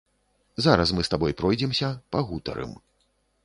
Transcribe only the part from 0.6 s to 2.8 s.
Зараз мы з табой пройдземся, пагутарым.